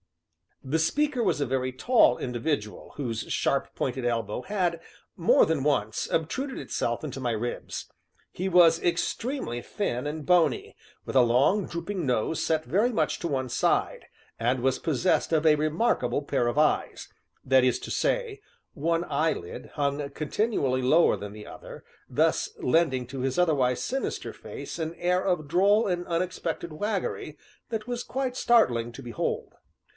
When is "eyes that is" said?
16.59-17.79